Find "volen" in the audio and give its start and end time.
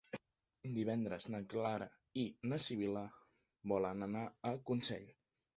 3.73-4.11